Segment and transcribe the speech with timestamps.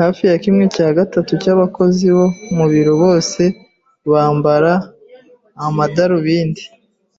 [0.00, 3.42] Hafi ya kimwe cya gatatu cyabakozi bo mu biro bose
[4.10, 4.72] bambara
[5.66, 6.62] amadarubindi.